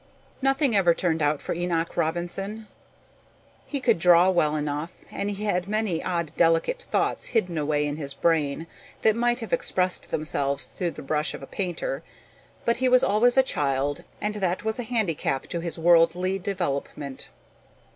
[0.41, 2.67] Nothing ever turned out for Enoch Robinson.
[3.67, 7.97] He could draw well enough and he had many odd delicate thoughts hidden away in
[7.97, 8.65] his brain
[9.03, 12.01] that might have expressed themselves through the brush of a painter,
[12.65, 17.29] but he was always a child and that was a handicap to his worldly development.